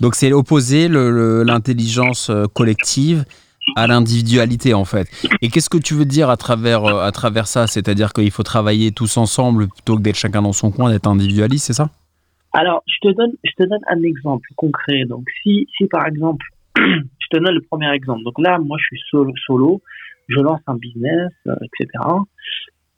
Donc 0.00 0.14
c'est 0.14 0.32
opposer 0.32 0.88
l'intelligence 0.88 2.30
euh, 2.30 2.44
collective 2.52 3.24
à 3.74 3.86
l'individualité 3.86 4.74
en 4.74 4.84
fait. 4.84 5.08
Et 5.42 5.48
qu'est-ce 5.48 5.70
que 5.70 5.78
tu 5.78 5.94
veux 5.94 6.04
dire 6.04 6.30
à 6.30 6.36
travers, 6.36 6.84
euh, 6.84 7.02
à 7.02 7.12
travers 7.12 7.46
ça? 7.46 7.66
C'est-à-dire 7.66 8.12
qu'il 8.12 8.30
faut 8.30 8.42
travailler 8.42 8.92
tous 8.92 9.16
ensemble 9.16 9.68
plutôt 9.68 9.96
que 9.96 10.02
d'être 10.02 10.16
chacun 10.16 10.42
dans 10.42 10.52
son 10.52 10.70
coin, 10.70 10.90
d'être 10.90 11.08
individualiste, 11.08 11.66
c'est 11.66 11.72
ça? 11.72 11.90
Alors, 12.52 12.82
je 12.86 13.08
te, 13.08 13.14
donne, 13.14 13.32
je 13.44 13.50
te 13.58 13.68
donne 13.68 13.80
un 13.88 14.02
exemple 14.02 14.48
concret. 14.56 15.04
Donc, 15.04 15.26
si, 15.42 15.66
si 15.76 15.86
par 15.86 16.06
exemple, 16.06 16.46
je 16.76 17.26
te 17.30 17.36
donne 17.36 17.54
le 17.54 17.60
premier 17.60 17.92
exemple. 17.92 18.22
Donc 18.24 18.38
là, 18.38 18.58
moi, 18.58 18.78
je 18.80 18.96
suis 18.96 19.02
solo, 19.10 19.32
solo 19.46 19.82
je 20.28 20.40
lance 20.40 20.60
un 20.66 20.76
business, 20.76 21.32
euh, 21.46 21.54
etc. 21.62 21.88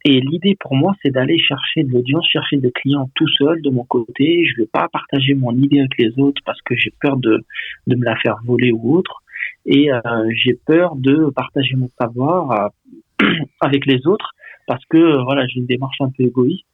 Et 0.04 0.20
l'idée 0.20 0.56
pour 0.60 0.74
moi, 0.74 0.94
c'est 1.02 1.10
d'aller 1.10 1.38
chercher 1.38 1.82
de 1.82 1.92
l'audience, 1.92 2.26
chercher 2.30 2.56
des 2.56 2.70
clients 2.70 3.10
tout 3.14 3.28
seul 3.28 3.60
de 3.62 3.70
mon 3.70 3.84
côté. 3.84 4.46
Je 4.46 4.54
ne 4.54 4.62
veux 4.62 4.70
pas 4.70 4.88
partager 4.88 5.34
mon 5.34 5.52
idée 5.52 5.80
avec 5.80 5.98
les 5.98 6.18
autres 6.18 6.40
parce 6.44 6.60
que 6.62 6.74
j'ai 6.76 6.92
peur 7.00 7.16
de, 7.16 7.44
de 7.86 7.96
me 7.96 8.04
la 8.04 8.16
faire 8.16 8.36
voler 8.44 8.70
ou 8.70 8.96
autre. 8.96 9.22
Et 9.66 9.92
euh, 9.92 10.00
j'ai 10.34 10.54
peur 10.54 10.94
de 10.96 11.30
partager 11.30 11.74
mon 11.76 11.88
savoir 12.00 12.72
euh, 13.20 13.26
avec 13.60 13.86
les 13.86 14.06
autres 14.06 14.30
parce 14.66 14.84
que 14.86 15.22
voilà, 15.24 15.46
j'ai 15.46 15.60
une 15.60 15.66
démarche 15.66 16.00
un 16.00 16.10
peu 16.10 16.24
égoïste 16.24 16.64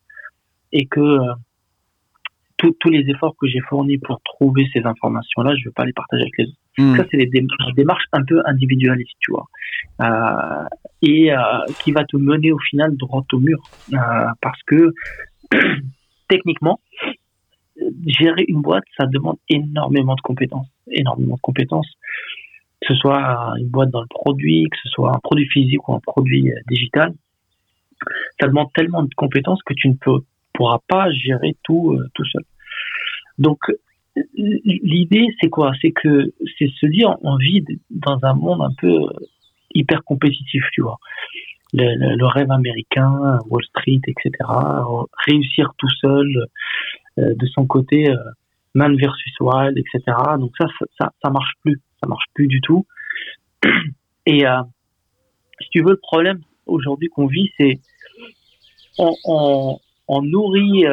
et 0.72 0.86
que 0.86 1.00
euh, 1.00 1.34
tous 2.58 2.90
les 2.90 3.08
efforts 3.10 3.34
que 3.36 3.46
j'ai 3.46 3.60
fournis 3.60 3.98
pour 3.98 4.20
trouver 4.22 4.66
ces 4.72 4.84
informations-là, 4.84 5.54
je 5.54 5.60
ne 5.60 5.64
veux 5.66 5.72
pas 5.72 5.84
les 5.84 5.92
partager 5.92 6.22
avec 6.22 6.38
les 6.38 6.46
autres. 6.46 6.63
Hmm. 6.76 6.96
Ça, 6.96 7.04
c'est 7.10 7.18
des 7.18 7.46
démarches 7.76 8.06
un 8.12 8.24
peu 8.24 8.42
individualistes, 8.46 9.16
tu 9.20 9.30
vois, 9.30 9.46
euh, 10.02 10.66
et 11.02 11.32
euh, 11.32 11.36
qui 11.82 11.92
va 11.92 12.04
te 12.04 12.16
mener 12.16 12.50
au 12.50 12.58
final 12.58 12.96
droit 12.96 13.24
au 13.32 13.38
mur, 13.38 13.62
euh, 13.92 13.96
parce 14.40 14.60
que 14.64 14.92
techniquement, 16.28 16.80
gérer 18.06 18.44
une 18.48 18.60
boîte, 18.60 18.84
ça 18.98 19.06
demande 19.06 19.36
énormément 19.48 20.16
de 20.16 20.20
compétences, 20.20 20.66
énormément 20.90 21.36
de 21.36 21.40
compétences, 21.40 21.90
que 22.80 22.92
ce 22.92 22.94
soit 22.96 23.54
une 23.58 23.68
boîte 23.68 23.90
dans 23.90 24.02
le 24.02 24.08
produit, 24.08 24.68
que 24.68 24.76
ce 24.82 24.88
soit 24.88 25.14
un 25.14 25.20
produit 25.20 25.48
physique 25.48 25.88
ou 25.88 25.94
un 25.94 26.00
produit 26.00 26.50
digital. 26.68 27.14
Ça 28.40 28.48
demande 28.48 28.72
tellement 28.74 29.04
de 29.04 29.14
compétences 29.16 29.62
que 29.62 29.74
tu 29.74 29.88
ne 29.88 29.94
pourras 30.52 30.80
pas 30.88 31.10
gérer 31.12 31.56
tout 31.62 31.98
tout 32.14 32.24
seul. 32.26 32.42
Donc 33.38 33.58
l'idée, 34.34 35.26
c'est 35.40 35.50
quoi? 35.50 35.72
C'est 35.80 35.92
que 35.92 36.32
c'est 36.58 36.70
se 36.80 36.86
dire, 36.86 37.16
on 37.22 37.36
vit 37.36 37.64
dans 37.90 38.18
un 38.22 38.34
monde 38.34 38.62
un 38.62 38.74
peu 38.78 38.88
euh, 38.88 39.08
hyper 39.74 40.04
compétitif, 40.04 40.64
tu 40.72 40.82
vois. 40.82 40.98
Le, 41.72 42.24
rêve 42.26 42.52
américain, 42.52 43.40
Wall 43.48 43.64
Street, 43.64 44.00
etc. 44.06 44.30
Réussir 45.26 45.72
tout 45.76 45.88
seul, 46.00 46.46
euh, 47.18 47.34
de 47.34 47.46
son 47.46 47.66
côté, 47.66 48.08
euh, 48.08 48.16
man 48.74 48.96
versus 48.96 49.32
wild, 49.40 49.76
etc. 49.76 50.16
Donc 50.38 50.52
ça, 50.56 50.66
ça, 51.00 51.12
ça 51.22 51.30
marche 51.30 51.52
plus, 51.62 51.80
ça 52.00 52.08
marche 52.08 52.26
plus 52.34 52.46
du 52.46 52.60
tout. 52.60 52.86
Et 54.26 54.44
si 55.60 55.68
tu 55.70 55.82
veux, 55.82 55.90
le 55.90 56.00
problème 56.00 56.40
aujourd'hui 56.66 57.08
qu'on 57.08 57.26
vit, 57.26 57.50
c'est 57.58 57.80
on, 58.98 59.78
on, 60.08 60.22
nourrit 60.22 60.84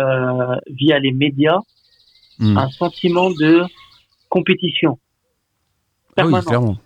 via 0.68 1.00
les 1.00 1.12
médias 1.12 1.60
Hmm. 2.42 2.58
un 2.58 2.70
sentiment 2.72 3.30
de 3.30 3.62
compétition. 4.30 4.98
Ah 6.18 6.26
oui, 6.26 6.34
clairement. 6.44 6.78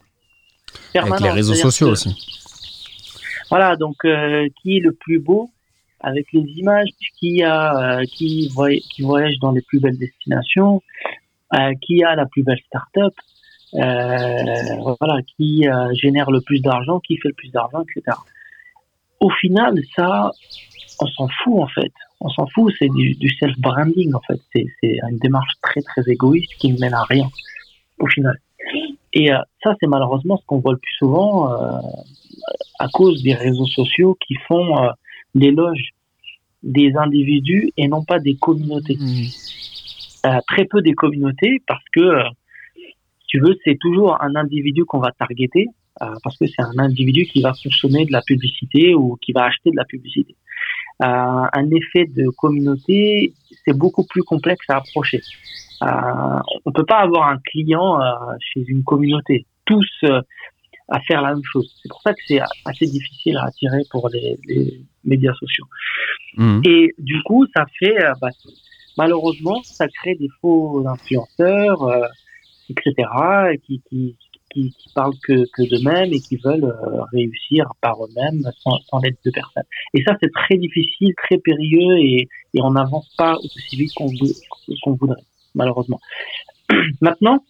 Avec 0.94 1.22
les 1.22 1.30
réseaux 1.30 1.56
sociaux 1.56 1.88
aussi. 1.88 2.14
Voilà, 3.50 3.78
donc 3.78 3.96
euh, 4.04 4.50
qui 4.62 4.78
est 4.78 4.80
le 4.82 4.92
plus 4.92 5.20
beau 5.20 5.50
avec 6.02 6.26
les 6.34 6.42
images, 6.42 6.90
qui 7.18 7.42
a 7.42 8.00
euh, 8.00 8.04
qui, 8.04 8.52
qui 8.92 9.02
voyage 9.02 9.40
dans 9.40 9.52
les 9.52 9.62
plus 9.62 9.80
belles 9.80 9.98
destinations, 9.98 10.84
euh, 11.54 11.72
qui 11.82 12.04
a 12.04 12.16
la 12.16 12.26
plus 12.26 12.44
belle 12.44 12.60
start-up, 12.68 13.14
voilà, 13.72 15.22
qui 15.38 15.66
génère 15.94 16.32
le 16.32 16.42
plus 16.42 16.60
d'argent, 16.60 17.00
qui 17.00 17.18
fait 17.18 17.30
le 17.30 17.34
plus 17.34 17.50
d'argent, 17.50 17.82
etc. 17.82 18.18
Au 19.22 19.30
final, 19.30 19.80
ça, 19.96 20.32
on 21.00 21.08
s'en 21.08 21.30
fout 21.44 21.62
en 21.62 21.68
fait 21.68 21.94
on 22.26 22.30
s'en 22.30 22.48
fout, 22.48 22.74
c'est 22.80 22.90
du, 22.90 23.30
self-branding 23.40 24.14
en 24.16 24.22
fait. 24.22 24.42
C'est 24.52 24.98
une 25.12 25.20
démarche 25.20 25.54
très 25.62 25.82
très 25.82 26.02
égoïste 26.08 26.54
qui 26.58 26.74
ne 26.74 26.80
mène 26.80 26.94
à 26.94 27.04
rien 27.04 27.30
au 28.00 28.08
final. 28.08 28.40
Et 29.14 29.32
euh, 29.32 29.38
ça, 29.64 29.76
c'est 29.80 29.88
malheureusement 29.88 30.38
ce 30.38 30.46
qu'on 30.46 30.60
voit 30.60 30.74
le 30.74 30.80
plus 30.80 30.96
souvent 30.98 31.52
euh, 31.52 31.80
à 32.80 32.88
cause 32.92 33.22
des 33.24 33.36
réseaux 33.36 33.68
sociaux 33.68 34.18
qui 34.26 34.36
font 34.48 34.84
euh, 34.84 34.90
l'éloge 35.36 35.92
des 36.64 36.94
individus 36.98 37.72
et 37.78 37.88
non 37.88 38.04
pas 38.04 38.20
des 38.20 38.36
communautés. 38.36 38.98
Mmh. 39.00 40.40
très 40.48 40.66
peu 40.66 40.82
des 40.82 40.94
communautés 40.94 41.62
parce 41.68 41.84
que, 41.94 42.24
si 42.76 43.28
tu 43.28 43.40
veux, 43.40 43.56
c'est 43.64 43.78
toujours 43.80 44.20
un 44.20 44.36
individu 44.36 44.84
qu'on 44.84 45.00
va 45.00 45.12
targeter 45.12 45.68
parce 46.24 46.38
que 46.38 46.46
c'est 46.48 46.64
un 46.64 46.78
individu 46.80 47.26
qui 47.26 47.42
va 47.42 47.54
consommer 47.64 48.06
de 48.06 48.12
la 48.12 48.22
publicité 48.22 48.96
ou 48.96 49.16
qui 49.22 49.32
va 49.32 49.46
acheter 49.46 49.70
de 49.70 49.78
la 49.78 49.86
publicité. 49.86 50.36
Euh, 51.04 51.06
un 51.06 51.70
effet 51.72 52.06
de 52.06 52.30
communauté, 52.30 53.34
c'est 53.66 53.78
beaucoup 53.78 54.06
plus 54.06 54.24
complexe 54.24 54.66
à 54.70 54.78
approcher. 54.78 55.22
Euh, 55.84 55.88
on 56.64 56.72
peut 56.72 56.86
pas 56.86 57.00
avoir 57.00 57.28
un 57.28 57.38
client 57.40 58.02
euh, 58.02 58.14
chez 58.40 58.64
une 58.66 58.84
communauté, 58.84 59.46
tous 59.66 59.90
à 60.88 61.00
faire 61.02 61.22
la 61.22 61.34
même 61.34 61.44
chose. 61.44 61.70
C'est 61.82 61.90
pour 61.90 62.02
ça 62.02 62.14
que 62.14 62.20
c'est 62.26 62.40
assez 62.64 62.86
difficile 62.86 63.38
à 63.38 63.46
attirer 63.46 63.82
pour 63.92 64.10
les, 64.10 64.38
médias 65.04 65.34
sociaux. 65.34 65.66
Mmh. 66.38 66.62
Et 66.66 66.96
du 66.98 67.22
coup, 67.24 67.46
ça 67.56 67.66
fait, 67.78 67.98
bah, 68.22 68.30
malheureusement, 68.98 69.62
ça 69.64 69.88
crée 69.88 70.16
des 70.16 70.30
faux 70.42 70.84
influenceurs, 70.88 72.10
etc., 72.70 72.94
qui, 73.66 73.82
qui, 73.90 74.16
qui, 74.56 74.90
parlent 74.94 75.18
que, 75.24 75.46
que 75.54 75.64
d'eux-mêmes 75.70 76.14
et 76.14 76.20
qui 76.20 76.38
veulent 76.38 76.64
euh, 76.64 77.02
réussir 77.12 77.66
par 77.82 78.04
eux-mêmes 78.04 78.50
sans, 78.60 78.80
sans 78.90 79.00
l'aide 79.00 79.18
de 79.26 79.32
personne. 79.32 79.64
Et 79.94 80.04
ça, 80.04 80.16
c'est 80.22 80.32
très 80.32 80.58
difficile, 80.58 81.14
très 81.18 81.38
périlleux 81.38 81.98
et, 82.00 82.28
on 82.58 82.72
n'avance 82.72 83.14
pas 83.18 83.36
aussi 83.36 83.76
vite 83.76 83.92
qu'on 83.96 84.94
voudrait, 84.94 85.22
malheureusement. 85.56 86.00
Maintenant, 87.02 87.44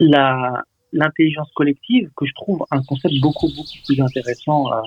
l'intelligence 0.00 1.48
collective, 1.54 2.10
que 2.16 2.26
je 2.26 2.34
trouve 2.34 2.66
un 2.72 2.82
concept 2.82 3.14
beaucoup, 3.20 3.46
beaucoup 3.54 3.78
plus 3.86 4.00
intéressant 4.00 4.72
euh, 4.72 4.80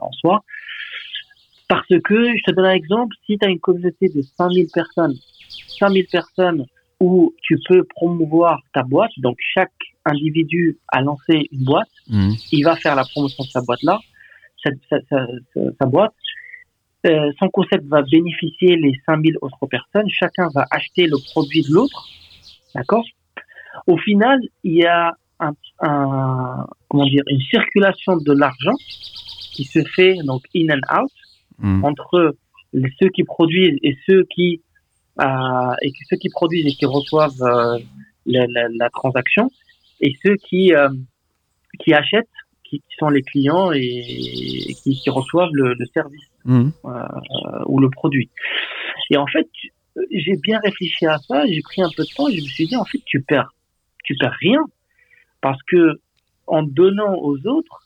en 0.00 0.12
soi, 0.12 0.44
parce 1.68 1.88
que, 1.88 2.36
je 2.36 2.42
te 2.44 2.54
donne 2.54 2.66
un 2.66 2.74
exemple, 2.74 3.16
si 3.26 3.38
tu 3.38 3.44
as 3.44 3.48
une 3.48 3.58
communauté 3.58 4.08
de 4.08 4.22
5000 4.22 4.68
personnes, 4.72 5.16
5000 5.80 6.06
personnes 6.06 6.64
où 7.00 7.34
tu 7.42 7.58
peux 7.66 7.84
promouvoir 7.84 8.60
ta 8.74 8.82
boîte, 8.82 9.12
donc 9.18 9.36
chaque 9.54 9.72
individu 10.04 10.78
a 10.88 11.00
lancé 11.00 11.48
une 11.50 11.64
boîte, 11.64 11.88
mmh. 12.08 12.32
il 12.52 12.64
va 12.64 12.76
faire 12.76 12.94
la 12.94 13.04
promotion 13.04 13.42
de 13.44 13.48
sa 13.48 13.62
boîte-là, 13.62 13.98
sa, 14.62 15.86
boîte. 15.86 16.12
Euh, 17.06 17.32
son 17.38 17.48
concept 17.48 17.86
va 17.86 18.02
bénéficier 18.02 18.76
les 18.76 18.92
5000 19.06 19.38
autres 19.40 19.66
personnes. 19.66 20.08
Chacun 20.10 20.48
va 20.54 20.66
acheter 20.70 21.06
le 21.06 21.16
produit 21.32 21.62
de 21.62 21.72
l'autre. 21.72 22.06
D'accord? 22.74 23.04
Au 23.86 23.96
final, 23.96 24.38
il 24.64 24.74
y 24.74 24.84
a 24.84 25.14
un, 25.38 26.66
comment 26.88 27.06
dire, 27.06 27.22
une 27.28 27.40
circulation 27.40 28.18
de 28.18 28.32
l'argent 28.32 28.76
qui 29.52 29.64
se 29.64 29.82
fait 29.96 30.16
donc 30.24 30.42
in 30.54 30.68
and 30.68 31.00
out 31.02 31.12
mmh. 31.58 31.84
entre 31.84 32.36
ceux 32.72 33.08
qui 33.08 33.24
produisent 33.24 33.78
et 33.82 33.96
ceux 34.06 34.24
qui 34.24 34.60
euh, 35.18 35.74
et 35.82 35.92
ceux 36.08 36.16
qui 36.16 36.28
produisent 36.28 36.66
et 36.66 36.76
qui 36.76 36.86
reçoivent 36.86 37.42
euh, 37.42 37.78
la, 38.26 38.46
la, 38.46 38.68
la, 38.68 38.90
transaction 38.90 39.50
et 40.00 40.16
ceux 40.22 40.36
qui 40.36 40.72
euh, 40.74 40.88
qui 41.80 41.92
achètent, 41.92 42.28
qui, 42.64 42.78
qui, 42.78 42.96
sont 42.98 43.08
les 43.08 43.22
clients 43.22 43.72
et, 43.72 44.74
qui, 44.82 45.00
qui, 45.00 45.10
reçoivent 45.10 45.52
le, 45.52 45.74
le 45.74 45.86
service 45.86 46.28
mmh. 46.44 46.70
ou 47.66 47.80
le 47.80 47.90
produit. 47.90 48.28
Et 49.10 49.16
en 49.16 49.26
fait, 49.26 49.48
j'ai 50.10 50.36
bien 50.36 50.60
réfléchi 50.62 51.06
à 51.06 51.18
ça, 51.18 51.46
j'ai 51.46 51.62
pris 51.62 51.82
un 51.82 51.90
peu 51.96 52.04
de 52.04 52.14
temps 52.14 52.28
et 52.28 52.36
je 52.36 52.42
me 52.42 52.48
suis 52.48 52.66
dit 52.66 52.76
en 52.76 52.84
fait 52.84 53.00
tu 53.04 53.20
perds 53.22 53.52
tu 54.04 54.14
perds 54.16 54.36
rien 54.40 54.62
parce 55.40 55.60
que 55.64 56.00
en 56.46 56.62
donnant 56.62 57.14
aux 57.14 57.38
autres 57.46 57.82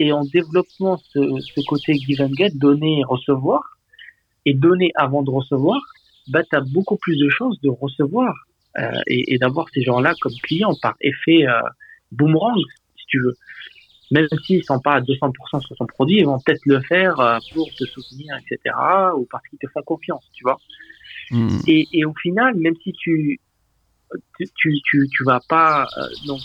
et 0.00 0.12
en 0.12 0.24
développant 0.24 0.96
ce, 0.96 1.40
ce 1.40 1.60
côté 1.66 1.94
give 1.94 2.20
and 2.20 2.32
get, 2.36 2.50
donner 2.54 3.00
et 3.00 3.04
recevoir, 3.04 3.78
et 4.44 4.54
donner 4.54 4.92
avant 4.94 5.22
de 5.22 5.30
recevoir, 5.30 5.80
bah, 6.28 6.42
tu 6.44 6.56
as 6.56 6.60
beaucoup 6.60 6.96
plus 6.96 7.16
de 7.16 7.28
chances 7.28 7.60
de 7.60 7.68
recevoir 7.68 8.34
euh, 8.78 9.00
et, 9.06 9.34
et 9.34 9.38
d'avoir 9.38 9.66
ces 9.72 9.82
gens-là 9.82 10.14
comme 10.20 10.34
clients 10.42 10.74
par 10.80 10.94
effet 11.00 11.46
euh, 11.46 11.60
boomerang, 12.12 12.60
si 12.96 13.06
tu 13.06 13.20
veux. 13.20 13.34
Même 14.10 14.26
s'ils 14.44 14.64
sont 14.64 14.80
pas 14.80 14.94
à 14.94 15.00
200% 15.00 15.60
sur 15.60 15.76
ton 15.76 15.86
produit, 15.86 16.18
ils 16.18 16.26
vont 16.26 16.38
peut-être 16.38 16.64
le 16.64 16.80
faire 16.80 17.18
euh, 17.18 17.38
pour 17.52 17.68
te 17.74 17.84
soutenir, 17.84 18.36
etc. 18.36 18.74
ou 19.16 19.26
parce 19.30 19.46
qu'ils 19.48 19.58
te 19.58 19.66
font 19.68 19.82
confiance, 19.82 20.24
tu 20.32 20.44
vois. 20.44 20.58
Hmm. 21.30 21.58
Et, 21.66 21.86
et, 21.92 22.04
au 22.04 22.14
final, 22.14 22.54
même 22.56 22.74
si 22.82 22.92
tu 22.92 23.40
tu, 24.38 24.80
tu, 24.84 25.06
tu 25.10 25.24
vas 25.24 25.40
pas 25.50 25.86
donc 26.26 26.40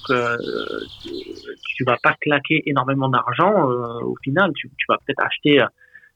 tu 1.63 1.83
vas 1.85 1.95
pas 2.03 2.13
claquer 2.19 2.61
énormément 2.65 3.07
d'argent 3.07 3.69
au 4.01 4.17
final 4.21 4.51
tu, 4.53 4.67
tu 4.77 4.85
vas 4.89 4.97
peut-être 4.97 5.23
acheter 5.23 5.63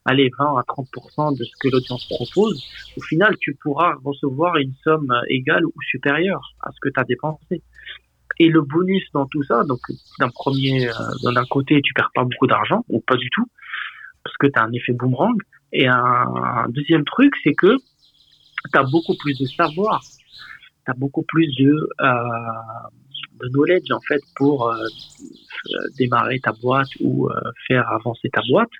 allez, 0.08 0.30
20 0.38 0.56
à 0.56 0.62
30% 0.62 1.38
de 1.38 1.44
ce 1.44 1.52
que 1.60 1.68
l'audience 1.68 2.06
propose, 2.08 2.64
au 2.96 3.02
final, 3.02 3.36
tu 3.40 3.54
pourras 3.54 3.94
recevoir 4.04 4.56
une 4.56 4.72
somme 4.82 5.12
égale 5.28 5.64
ou 5.66 5.82
supérieure 5.90 6.54
à 6.62 6.70
ce 6.72 6.78
que 6.80 6.88
tu 6.88 6.98
as 6.98 7.04
dépensé. 7.04 7.62
Et 8.40 8.48
le 8.48 8.62
bonus 8.62 9.04
dans 9.12 9.26
tout 9.26 9.42
ça, 9.42 9.64
donc 9.64 9.80
d'un 10.18 10.30
premier, 10.30 10.88
euh, 10.88 11.32
d'un 11.34 11.44
côté, 11.44 11.80
tu 11.82 11.92
perds 11.92 12.10
pas 12.14 12.24
beaucoup 12.24 12.46
d'argent, 12.46 12.84
ou 12.88 13.00
pas 13.00 13.16
du 13.16 13.28
tout, 13.30 13.46
parce 14.24 14.36
que 14.36 14.46
tu 14.46 14.58
as 14.58 14.62
un 14.62 14.72
effet 14.72 14.92
boomerang. 14.92 15.36
Et 15.72 15.86
un, 15.86 16.66
deuxième 16.70 17.04
truc, 17.04 17.34
c'est 17.44 17.54
que 17.54 17.76
tu 17.76 18.78
as 18.78 18.84
beaucoup 18.84 19.14
plus 19.18 19.38
de 19.38 19.46
savoir, 19.46 20.00
tu 20.86 20.90
as 20.90 20.94
beaucoup 20.94 21.22
plus 21.22 21.54
de, 21.56 21.88
euh, 22.00 22.14
de 23.42 23.48
knowledge 23.48 23.90
en 23.90 24.00
fait 24.00 24.22
pour 24.36 24.70
euh, 24.70 24.86
démarrer 25.98 26.40
ta 26.40 26.52
boîte 26.52 26.88
ou 27.00 27.28
faire 27.66 27.86
avancer 27.90 28.30
ta 28.30 28.40
boîte. 28.48 28.70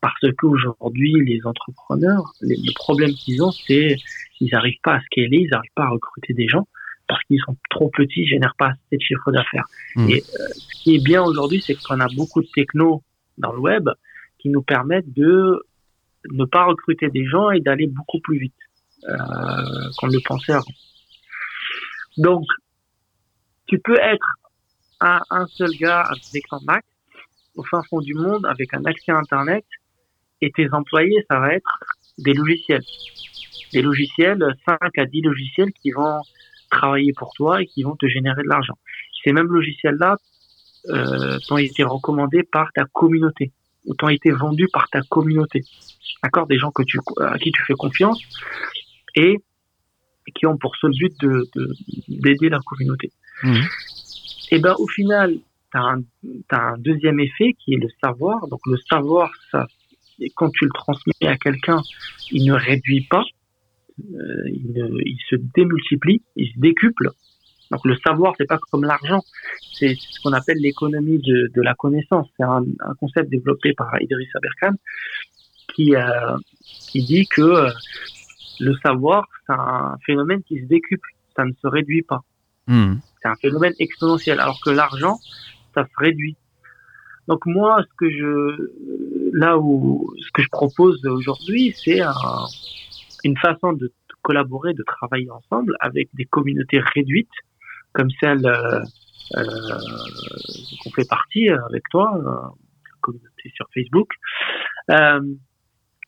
Parce 0.00 0.32
qu'aujourd'hui, 0.38 1.12
les 1.26 1.40
entrepreneurs, 1.44 2.32
le 2.40 2.74
problème 2.74 3.10
qu'ils 3.10 3.42
ont, 3.42 3.52
c'est 3.52 3.96
qu'ils 4.36 4.48
n'arrivent 4.52 4.80
pas 4.82 4.94
à 4.94 5.00
scaler, 5.02 5.42
ils 5.42 5.50
n'arrivent 5.50 5.70
pas 5.74 5.84
à 5.84 5.90
recruter 5.90 6.32
des 6.32 6.48
gens 6.48 6.66
parce 7.10 7.22
qu'ils 7.24 7.40
sont 7.40 7.56
trop 7.70 7.90
petits, 7.90 8.20
ils 8.20 8.28
génèrent 8.28 8.54
pas 8.56 8.68
assez 8.68 8.96
de 8.96 9.02
chiffre 9.02 9.32
d'affaires. 9.32 9.66
Mmh. 9.96 10.10
Et 10.10 10.22
euh, 10.22 10.46
ce 10.54 10.82
qui 10.82 10.94
est 10.94 11.04
bien 11.04 11.22
aujourd'hui, 11.22 11.60
c'est 11.60 11.74
qu'on 11.74 11.98
a 11.98 12.06
beaucoup 12.14 12.40
de 12.40 12.46
techno 12.54 13.02
dans 13.36 13.52
le 13.52 13.58
web 13.58 13.88
qui 14.38 14.48
nous 14.48 14.62
permettent 14.62 15.12
de 15.12 15.60
ne 16.30 16.44
pas 16.44 16.66
recruter 16.66 17.08
des 17.08 17.26
gens 17.26 17.50
et 17.50 17.60
d'aller 17.60 17.88
beaucoup 17.88 18.20
plus 18.20 18.38
vite 18.38 18.54
euh, 19.08 19.16
qu'on 19.98 20.06
le 20.06 20.20
pensait 20.24 20.52
avant. 20.52 20.72
Donc, 22.16 22.44
tu 23.66 23.80
peux 23.80 23.98
être 23.98 24.26
un, 25.00 25.20
un 25.30 25.46
seul 25.46 25.70
gars 25.80 26.02
avec 26.02 26.44
ton 26.48 26.60
Mac 26.64 26.84
au 27.56 27.64
fin 27.64 27.82
fond 27.90 28.00
du 28.00 28.14
monde 28.14 28.46
avec 28.46 28.72
un 28.72 28.84
accès 28.84 29.10
à 29.10 29.18
Internet 29.18 29.64
et 30.40 30.50
tes 30.50 30.72
employés, 30.72 31.24
ça 31.30 31.38
va 31.38 31.54
être 31.54 31.78
des 32.18 32.32
logiciels. 32.32 32.82
Des 33.72 33.82
logiciels, 33.82 34.44
5 34.66 34.98
à 34.98 35.04
10 35.06 35.22
logiciels 35.22 35.72
qui 35.72 35.90
vont 35.90 36.20
travailler 36.70 37.12
pour 37.16 37.32
toi 37.34 37.62
et 37.62 37.66
qui 37.66 37.82
vont 37.82 37.96
te 37.96 38.06
générer 38.06 38.42
de 38.42 38.48
l'argent. 38.48 38.78
Ces 39.24 39.32
mêmes 39.32 39.48
logiciels-là 39.48 40.16
euh, 40.88 41.38
t'ont 41.46 41.58
été 41.58 41.84
recommandés 41.84 42.42
par 42.42 42.72
ta 42.72 42.84
communauté 42.92 43.52
ou 43.84 43.94
t'ont 43.94 44.08
été 44.08 44.30
vendus 44.30 44.68
par 44.72 44.88
ta 44.88 45.02
communauté. 45.02 45.62
D'accord? 46.22 46.46
Des 46.46 46.58
gens 46.58 46.70
que 46.70 46.82
tu, 46.82 46.98
à 47.20 47.38
qui 47.38 47.52
tu 47.52 47.62
fais 47.64 47.74
confiance 47.74 48.20
et 49.14 49.36
qui 50.34 50.46
ont 50.46 50.56
pour 50.56 50.76
seul 50.76 50.92
but 50.92 51.12
de, 51.20 51.48
d'aider 52.08 52.48
la 52.48 52.60
communauté. 52.60 53.10
Mmh. 53.42 53.60
Et 54.52 54.58
ben 54.58 54.74
au 54.78 54.86
final, 54.86 55.34
tu 55.72 55.78
as, 55.78 55.96
un 56.52 56.78
deuxième 56.78 57.20
effet 57.20 57.54
qui 57.58 57.74
est 57.74 57.78
le 57.78 57.88
savoir. 58.02 58.46
Donc 58.48 58.60
le 58.66 58.76
savoir, 58.88 59.30
ça, 59.50 59.66
quand 60.34 60.50
tu 60.50 60.64
le 60.64 60.70
transmets 60.72 61.26
à 61.26 61.36
quelqu'un, 61.36 61.80
il 62.30 62.44
ne 62.46 62.52
réduit 62.52 63.06
pas, 63.08 63.24
euh, 64.14 64.48
il, 64.48 65.16
se 65.28 65.36
démultiplie, 65.36 66.22
il 66.36 66.52
se 66.52 66.58
décuple. 66.58 67.10
Donc 67.70 67.84
le 67.84 67.96
savoir, 68.04 68.34
c'est 68.36 68.46
pas 68.46 68.58
comme 68.70 68.84
l'argent, 68.84 69.22
c'est 69.74 69.94
ce 69.94 70.20
qu'on 70.22 70.32
appelle 70.32 70.58
l'économie 70.58 71.18
de, 71.18 71.62
la 71.62 71.74
connaissance. 71.74 72.28
C'est 72.36 72.44
un, 72.44 72.64
concept 72.98 73.30
développé 73.30 73.72
par 73.74 74.00
Idriss 74.00 74.28
Aberkan 74.34 74.76
qui, 75.74 75.94
euh, 75.94 76.36
qui 76.90 77.04
dit 77.04 77.26
que 77.26 77.42
euh, 77.42 77.70
le 78.58 78.74
savoir, 78.82 79.26
c'est 79.46 79.52
un 79.52 79.96
phénomène 80.04 80.42
qui 80.42 80.60
se 80.60 80.66
décuple, 80.66 81.08
ça 81.36 81.44
ne 81.44 81.52
se 81.52 81.66
réduit 81.66 82.02
pas. 82.02 82.22
Hmm. 82.66 82.96
C'est 83.22 83.28
un 83.28 83.36
phénomène 83.36 83.74
exponentiel, 83.78 84.40
alors 84.40 84.60
que 84.64 84.70
l'argent, 84.70 85.18
ça 85.74 85.84
se 85.84 85.92
réduit. 85.96 86.36
Donc 87.28 87.46
moi, 87.46 87.82
ce 87.88 87.94
que 87.96 88.10
je, 88.10 88.70
là 89.32 89.58
où, 89.58 90.12
ce 90.20 90.30
que 90.32 90.42
je 90.42 90.48
propose 90.48 91.04
aujourd'hui, 91.06 91.74
c'est 91.76 92.00
un, 92.00 92.14
une 93.24 93.36
façon 93.36 93.72
de 93.72 93.92
collaborer, 94.22 94.74
de 94.74 94.82
travailler 94.82 95.30
ensemble 95.30 95.74
avec 95.80 96.08
des 96.14 96.24
communautés 96.24 96.80
réduites, 96.94 97.28
comme 97.92 98.10
celle 98.20 98.46
euh, 98.46 98.80
euh 99.36 99.78
qu'on 100.82 100.90
fait 100.90 101.08
partie 101.08 101.48
avec 101.48 101.82
toi, 101.90 102.12
euh, 102.16 102.48
communauté 103.00 103.50
sur 103.54 103.66
Facebook, 103.74 104.08
euh, 104.90 105.20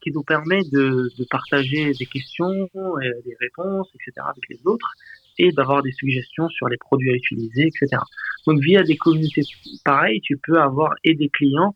qui 0.02 0.10
nous 0.10 0.22
permet 0.22 0.62
de, 0.72 1.08
de, 1.16 1.24
partager 1.30 1.92
des 1.92 2.06
questions, 2.06 2.68
et 3.00 3.10
des 3.24 3.36
réponses, 3.40 3.88
etc. 3.94 4.26
avec 4.28 4.44
les 4.50 4.60
autres, 4.66 4.92
et 5.38 5.52
d'avoir 5.52 5.82
des 5.82 5.92
suggestions 5.92 6.48
sur 6.48 6.68
les 6.68 6.76
produits 6.76 7.10
à 7.10 7.14
utiliser, 7.14 7.68
etc. 7.68 8.02
Donc 8.46 8.60
via 8.60 8.82
des 8.82 8.96
communautés 8.96 9.42
pareilles, 9.84 10.20
tu 10.20 10.36
peux 10.36 10.60
avoir 10.60 10.94
et 11.04 11.14
des 11.14 11.28
clients 11.28 11.74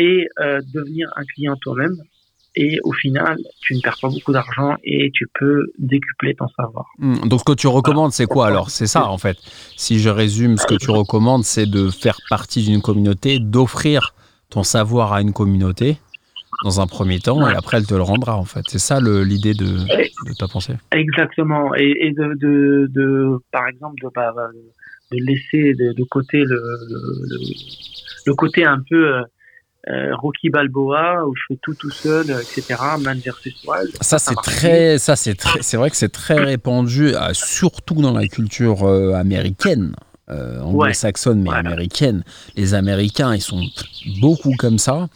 et 0.00 0.26
euh, 0.40 0.60
devenir 0.72 1.08
un 1.16 1.24
client 1.24 1.56
toi-même 1.60 1.96
et 2.56 2.80
au 2.82 2.92
final, 2.92 3.38
tu 3.60 3.76
ne 3.76 3.80
perds 3.80 3.98
pas 4.00 4.08
beaucoup 4.08 4.32
d'argent 4.32 4.74
et 4.82 5.10
tu 5.14 5.28
peux 5.38 5.66
décupler 5.78 6.34
ton 6.34 6.48
savoir. 6.48 6.86
Hmm, 6.98 7.28
donc, 7.28 7.40
ce 7.40 7.44
que 7.44 7.52
tu 7.52 7.68
recommandes, 7.68 8.12
c'est 8.12 8.26
quoi 8.26 8.48
alors? 8.48 8.70
C'est 8.70 8.88
ça, 8.88 9.06
en 9.06 9.18
fait. 9.18 9.36
Si 9.76 10.00
je 10.00 10.08
résume, 10.08 10.56
ce 10.56 10.66
que 10.66 10.74
tu 10.74 10.90
recommandes, 10.90 11.44
c'est 11.44 11.66
de 11.66 11.90
faire 11.90 12.18
partie 12.28 12.64
d'une 12.64 12.82
communauté, 12.82 13.38
d'offrir 13.38 14.14
ton 14.48 14.64
savoir 14.64 15.12
à 15.12 15.20
une 15.20 15.32
communauté 15.32 15.98
dans 16.64 16.80
un 16.80 16.86
premier 16.86 17.20
temps 17.20 17.48
et 17.48 17.54
après 17.54 17.78
elle 17.78 17.86
te 17.86 17.94
le 17.94 18.02
rendra 18.02 18.36
en 18.36 18.44
fait. 18.44 18.62
C'est 18.68 18.80
ça 18.80 19.00
l'idée 19.00 19.54
de, 19.54 19.66
de, 19.66 20.34
ta 20.38 20.46
pensée? 20.48 20.74
Exactement. 20.92 21.74
Et, 21.76 22.12
de, 22.12 22.34
de, 22.34 22.86
de, 22.90 23.38
par 23.52 23.66
exemple, 23.68 23.94
de, 24.02 24.08
bah, 24.14 24.34
de 25.12 25.18
laisser 25.24 25.72
de, 25.74 26.04
côté 26.04 26.38
le, 26.38 26.56
le, 26.56 27.38
le, 28.26 28.34
côté 28.34 28.64
un 28.64 28.82
peu 28.90 29.22
euh, 29.90 30.10
euh, 30.10 30.16
Rocky 30.16 30.50
Balboa 30.50 31.24
où 31.26 31.34
je 31.34 31.42
fais 31.48 31.58
tout 31.62 31.74
tout 31.74 31.90
seul, 31.90 32.30
etc. 32.30 32.76
Man 33.00 33.18
versus 33.18 33.54
wild. 33.66 33.90
Ça, 34.00 34.18
c'est 34.18 34.34
très, 34.36 34.98
ça 34.98 35.16
c'est 35.16 35.34
très, 35.34 35.62
c'est 35.62 35.76
vrai 35.76 35.90
que 35.90 35.96
c'est 35.96 36.12
très 36.12 36.36
répandu, 36.36 37.14
euh, 37.14 37.32
surtout 37.32 37.94
dans 37.94 38.12
la 38.12 38.26
culture 38.26 38.84
euh, 38.84 39.14
américaine. 39.14 39.94
anglo-saxonne 40.28 41.42
mais 41.42 41.52
américaine. 41.52 42.22
Les 42.56 42.74
Américains, 42.74 43.34
ils 43.34 43.42
sont 43.42 43.62
beaucoup 44.20 44.54
comme 44.56 44.78
ça. 44.78 45.08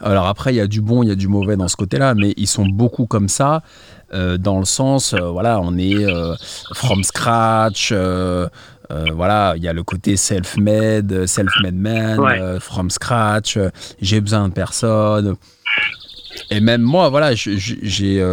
Alors 0.00 0.26
après, 0.26 0.52
il 0.52 0.56
y 0.56 0.60
a 0.60 0.66
du 0.66 0.80
bon, 0.80 1.02
il 1.02 1.08
y 1.08 1.12
a 1.12 1.16
du 1.16 1.28
mauvais 1.28 1.56
dans 1.56 1.68
ce 1.68 1.76
côté-là, 1.76 2.14
mais 2.14 2.32
ils 2.36 2.46
sont 2.46 2.66
beaucoup 2.66 3.06
comme 3.06 3.28
ça, 3.28 3.62
dans 4.12 4.58
le 4.58 4.64
sens, 4.64 5.14
voilà, 5.14 5.60
on 5.60 5.78
est 5.78 6.06
from 6.74 7.02
scratch, 7.02 7.92
euh, 8.92 9.06
voilà, 9.14 9.54
il 9.56 9.62
y 9.62 9.68
a 9.68 9.72
le 9.72 9.82
côté 9.82 10.16
self-made, 10.16 11.26
self-made 11.26 11.74
man, 11.74 12.20
euh, 12.20 12.60
from 12.60 12.90
scratch, 12.90 13.56
euh, 13.56 13.70
j'ai 14.00 14.20
besoin 14.20 14.48
de 14.48 14.52
personne. 14.52 15.36
Et 16.50 16.60
même 16.60 16.82
moi, 16.82 17.08
voilà, 17.08 17.34
j'ai 17.34 18.24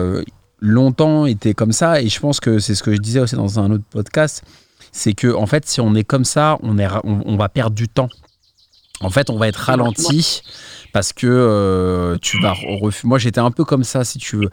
longtemps 0.61 1.25
été 1.25 1.53
comme 1.53 1.71
ça 1.71 2.01
et 2.01 2.09
je 2.09 2.19
pense 2.19 2.41
que 2.41 2.59
c'est 2.59 2.75
ce 2.75 2.83
que 2.83 2.93
je 2.93 2.99
disais 2.99 3.21
aussi 3.21 3.35
dans 3.35 3.59
un 3.59 3.71
autre 3.71 3.85
podcast, 3.89 4.43
c'est 4.91 5.13
que 5.13 5.33
en 5.33 5.45
fait, 5.45 5.65
si 5.65 5.79
on 5.79 5.95
est 5.95 6.03
comme 6.03 6.25
ça, 6.25 6.57
on, 6.63 6.77
est, 6.77 6.87
on, 7.05 7.37
va 7.37 7.47
perdre 7.47 7.75
du 7.75 7.87
temps. 7.87 8.09
En 8.99 9.09
fait, 9.09 9.29
on 9.29 9.37
va 9.37 9.47
être 9.47 9.55
ralenti 9.55 10.41
parce 10.91 11.13
que 11.13 12.17
tu 12.21 12.41
vas 12.41 12.55
moi 13.05 13.19
j'étais 13.19 13.39
un 13.39 13.51
peu 13.51 13.63
comme 13.63 13.83
ça 13.83 14.03
si 14.03 14.17
tu 14.17 14.37
veux 14.37 14.49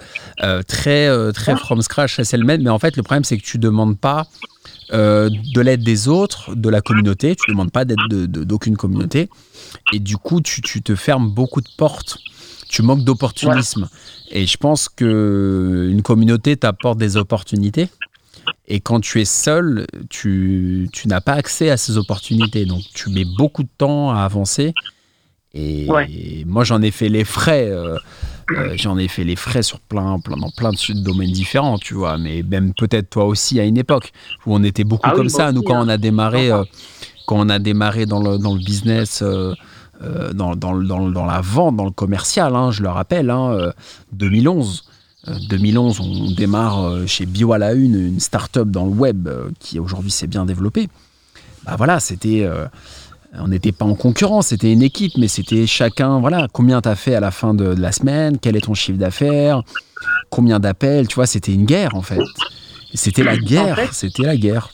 très 0.64 1.32
très 1.32 1.56
from 1.56 1.80
scratch 1.80 2.20
self-made 2.20 2.60
mais 2.60 2.68
en 2.68 2.78
fait 2.78 2.94
le 2.96 3.02
problème 3.02 3.24
c'est 3.24 3.38
que 3.38 3.44
tu 3.44 3.58
demandes 3.58 3.98
pas 3.98 4.26
euh, 4.92 5.28
de 5.54 5.60
l'aide 5.60 5.82
des 5.82 6.08
autres, 6.08 6.54
de 6.54 6.68
la 6.68 6.80
communauté. 6.80 7.34
Tu 7.34 7.50
ne 7.50 7.54
demandes 7.54 7.72
pas 7.72 7.84
d'aide 7.84 7.98
d'aucune 8.28 8.76
communauté. 8.76 9.28
Et 9.92 9.98
du 9.98 10.16
coup, 10.16 10.40
tu, 10.40 10.60
te 10.62 10.94
fermes 10.94 11.30
beaucoup 11.30 11.60
de 11.60 11.68
portes. 11.76 12.18
Tu 12.68 12.82
manques 12.82 13.04
d'opportunisme. 13.04 13.88
Et 14.30 14.46
je 14.46 14.56
pense 14.56 14.88
que 14.88 15.88
une 15.90 16.02
communauté 16.02 16.56
t'apporte 16.56 16.98
des 16.98 17.16
opportunités. 17.16 17.88
Et 18.68 18.80
quand 18.80 19.00
tu 19.00 19.20
es 19.20 19.24
seul, 19.24 19.86
tu, 20.08 20.88
n'as 21.06 21.20
pas 21.20 21.34
accès 21.34 21.70
à 21.70 21.76
ces 21.76 21.96
opportunités. 21.96 22.64
Donc, 22.64 22.82
tu 22.94 23.10
mets 23.10 23.26
beaucoup 23.36 23.64
de 23.64 23.68
temps 23.78 24.10
à 24.10 24.20
avancer. 24.20 24.72
Et, 25.54 25.88
moi, 26.46 26.64
j'en 26.64 26.82
ai 26.82 26.90
fait 26.90 27.08
les 27.08 27.24
frais. 27.24 27.68
Euh, 27.70 27.96
euh, 28.52 28.74
j'en 28.76 28.96
ai 28.96 29.08
fait 29.08 29.24
les 29.24 29.36
frais 29.36 29.62
sur 29.62 29.80
plein, 29.80 30.18
plein, 30.20 30.36
dans 30.36 30.50
plein 30.50 30.70
de 30.70 31.02
domaines 31.02 31.32
différents, 31.32 31.78
tu 31.78 31.94
vois. 31.94 32.16
Mais 32.18 32.42
même 32.42 32.72
peut-être 32.74 33.10
toi 33.10 33.24
aussi 33.24 33.58
à 33.58 33.64
une 33.64 33.76
époque 33.76 34.12
où 34.46 34.54
on 34.54 34.62
était 34.62 34.84
beaucoup 34.84 35.08
ah 35.10 35.14
comme 35.14 35.28
ça. 35.28 35.52
Nous, 35.52 35.62
quand 35.62 35.84
on 35.84 35.88
a 35.88 35.94
hein. 35.94 35.98
démarré, 35.98 36.50
euh, 36.50 36.62
quand 37.26 37.36
on 37.38 37.48
a 37.48 37.58
démarré 37.58 38.06
dans 38.06 38.22
le, 38.22 38.38
dans 38.38 38.54
le 38.54 38.60
business, 38.60 39.22
euh, 39.22 39.54
dans, 40.32 40.54
dans, 40.54 40.76
dans, 40.76 41.08
dans, 41.08 41.24
la 41.24 41.40
vente, 41.40 41.76
dans 41.76 41.86
le 41.86 41.90
commercial, 41.90 42.54
hein, 42.54 42.70
je 42.70 42.82
le 42.82 42.88
rappelle, 42.88 43.30
hein, 43.30 43.72
2011. 44.12 44.84
2011, 45.48 46.00
on 46.00 46.30
démarre 46.30 46.98
chez 47.08 47.26
Bio 47.26 47.52
à 47.52 47.58
la 47.58 47.72
Une, 47.72 47.98
une 47.98 48.20
start-up 48.20 48.68
dans 48.68 48.84
le 48.84 48.92
web 48.92 49.28
qui 49.58 49.80
aujourd'hui 49.80 50.12
s'est 50.12 50.28
bien 50.28 50.44
développée. 50.44 50.88
Bah 51.64 51.74
voilà, 51.76 51.98
c'était 51.98 52.48
on 53.38 53.48
n'était 53.48 53.72
pas 53.72 53.84
en 53.84 53.94
concurrence, 53.94 54.48
c'était 54.48 54.72
une 54.72 54.82
équipe, 54.82 55.12
mais 55.18 55.28
c'était 55.28 55.66
chacun, 55.66 56.20
voilà, 56.20 56.48
combien 56.52 56.80
tu 56.80 56.88
as 56.88 56.96
fait 56.96 57.14
à 57.14 57.20
la 57.20 57.30
fin 57.30 57.54
de, 57.54 57.64
la 57.64 57.92
semaine, 57.92 58.38
quel 58.38 58.56
est 58.56 58.62
ton 58.62 58.74
chiffre 58.74 58.98
d'affaires, 58.98 59.62
combien 60.30 60.60
d'appels, 60.60 61.08
tu 61.08 61.16
vois, 61.16 61.26
c'était 61.26 61.52
une 61.52 61.64
guerre 61.64 61.94
en 61.94 62.02
fait. 62.02 62.20
C'était 62.94 63.24
la 63.24 63.36
guerre, 63.36 63.92
c'était 63.92 64.22
la 64.22 64.36
guerre. 64.36 64.70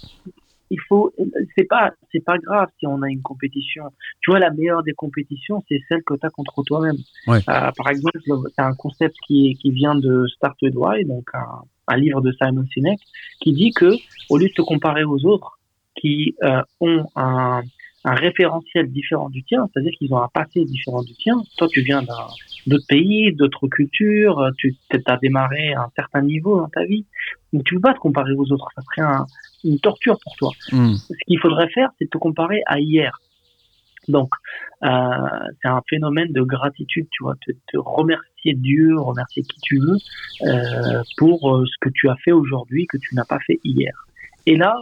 Il 0.71 0.78
faut, 0.88 1.12
c'est 1.57 1.64
pas 1.64 1.90
c'est 2.12 2.25
pas 2.25 2.38
grave 2.38 2.69
si 2.78 2.87
on 2.87 3.02
a 3.02 3.09
une 3.11 3.21
compétition. 3.21 3.85
Tu 4.21 4.31
vois, 4.31 4.38
la 4.38 4.50
meilleure 4.50 4.83
des 4.83 4.95
compétitions, 4.95 5.62
c'est 5.69 5.81
celle 5.88 6.02
que 6.02 6.14
tu 6.14 6.26
as 6.26 6.31
contre 6.31 6.62
toi-même. 6.62 6.97
Ouais. 7.26 7.38
Euh, 7.49 7.71
par 7.76 7.88
exemple, 7.90 8.19
c'est 8.54 8.62
un 8.62 8.75
concept 8.75 9.14
qui, 9.26 9.59
qui 9.61 9.71
vient 9.71 9.95
de 9.95 10.26
Start 10.28 10.57
with 10.62 10.75
Why, 10.75 11.04
donc 11.04 11.28
un, 11.35 11.64
un, 11.88 11.97
livre 11.97 12.23
de 12.23 12.33
Simon 12.33 12.64
Sinek, 12.73 13.00
qui 13.40 13.52
dit 13.52 13.73
que 13.73 13.92
au 14.31 14.38
lieu 14.38 14.49
de 14.49 14.54
te 14.54 14.62
comparer 14.62 15.04
aux 15.04 15.26
autres 15.26 15.59
qui 16.00 16.35
euh, 16.42 16.62
ont 16.81 17.07
un, 17.16 17.62
un 18.04 18.14
référentiel 18.14 18.90
différent 18.90 19.30
du 19.30 19.44
tien, 19.44 19.68
c'est-à-dire 19.73 19.92
qu'ils 19.97 20.12
ont 20.12 20.23
un 20.23 20.28
passé 20.28 20.64
différent 20.64 21.02
du 21.02 21.14
tien. 21.14 21.35
Toi, 21.56 21.68
tu 21.68 21.82
viens 21.82 22.02
d'un 22.02 22.26
d'autres 22.66 22.87
pays, 22.88 23.32
d'autres 23.35 23.68
cultures, 23.68 24.50
tu 24.59 24.76
as 25.06 25.16
démarré 25.18 25.73
à 25.75 25.82
un 25.82 25.90
certain 25.97 26.23
niveau 26.23 26.59
dans 26.59 26.68
ta 26.68 26.85
vie. 26.85 27.04
Donc 27.52 27.64
tu 27.64 27.75
peux 27.75 27.80
pas 27.80 27.94
te 27.94 27.99
comparer 27.99 28.32
aux 28.32 28.50
autres, 28.52 28.68
ça 28.75 28.82
serait 28.82 29.06
un, 29.06 29.26
une 29.64 29.78
torture 29.78 30.18
pour 30.23 30.35
toi. 30.37 30.50
Mm. 30.73 30.94
Ce 30.94 31.14
qu'il 31.26 31.38
faudrait 31.40 31.68
faire, 31.71 31.90
c'est 31.99 32.09
te 32.09 32.18
comparer 32.18 32.62
à 32.66 32.78
hier. 32.80 33.18
Donc 34.09 34.30
euh, 34.82 34.88
c'est 35.61 35.68
un 35.68 35.82
phénomène 35.88 36.32
de 36.32 36.42
gratitude, 36.42 37.06
tu 37.11 37.23
vois, 37.23 37.37
te, 37.47 37.52
te 37.52 37.78
remercier 37.78 38.54
Dieu, 38.54 38.99
remercier 38.99 39.42
qui 39.42 39.61
tu 39.61 39.78
veux 39.78 39.97
euh, 40.42 41.02
pour 41.18 41.54
euh, 41.54 41.64
ce 41.66 41.75
que 41.80 41.88
tu 41.94 42.09
as 42.09 42.16
fait 42.16 42.32
aujourd'hui 42.32 42.87
que 42.87 42.97
tu 42.97 43.14
n'as 43.14 43.25
pas 43.25 43.38
fait 43.47 43.61
hier. 43.62 43.92
Et 44.47 44.56
là, 44.56 44.75